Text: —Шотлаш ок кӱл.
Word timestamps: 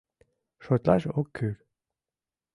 —Шотлаш 0.63 1.03
ок 1.19 1.27
кӱл. 1.35 1.55